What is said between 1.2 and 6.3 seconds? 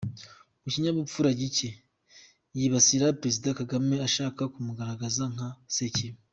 gike, yibasira `Perezida Kagame ashaka kumugaragaza nka sekibi.